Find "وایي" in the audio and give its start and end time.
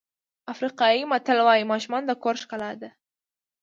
1.47-1.63